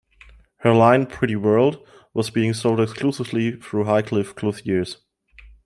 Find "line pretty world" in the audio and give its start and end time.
0.73-1.87